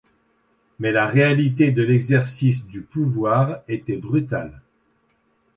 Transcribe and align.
Mais 0.79 0.91
la 0.91 1.05
réalité 1.05 1.69
de 1.69 1.83
l'exercice 1.83 2.65
du 2.65 2.81
pouvoir 2.81 3.61
était 3.67 3.97
brutal. 3.97 4.63